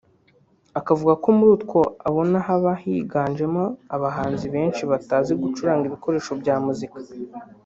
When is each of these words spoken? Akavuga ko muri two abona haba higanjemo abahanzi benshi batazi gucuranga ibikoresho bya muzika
Akavuga 0.79 1.13
ko 1.23 1.27
muri 1.37 1.53
two 1.63 1.81
abona 2.07 2.37
haba 2.47 2.71
higanjemo 2.83 3.63
abahanzi 3.95 4.45
benshi 4.53 4.81
batazi 4.91 5.31
gucuranga 5.41 5.83
ibikoresho 5.87 6.31
bya 6.41 6.55
muzika 6.65 6.97